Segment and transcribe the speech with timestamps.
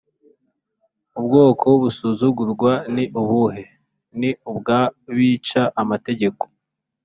[1.19, 3.63] Ubwoko busuzugurwa ni ubuhe?
[4.19, 6.43] Ni ubw’abica amategeko